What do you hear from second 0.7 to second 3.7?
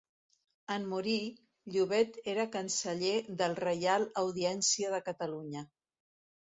En morir, Llobet era canceller del